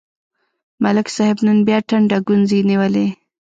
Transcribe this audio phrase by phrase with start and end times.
[0.83, 3.07] ملک صاحب نن بیا ټنډه ګونځې نیولې.